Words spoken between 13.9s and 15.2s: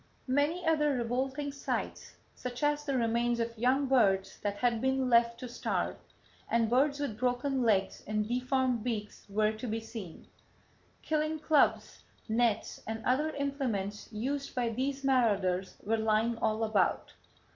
used by these